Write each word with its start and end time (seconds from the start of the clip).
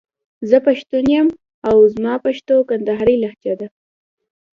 زه 0.49 0.57
پښتون 0.67 1.05
يم 1.17 1.27
او 1.69 1.75
زما 1.93 2.13
پښتو 2.25 2.55
کندهارۍ 2.69 3.15
لهجه 3.23 3.53
ده. 3.59 3.67